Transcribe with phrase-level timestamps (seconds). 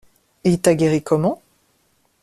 [0.45, 1.43] Et t'as guéri comment?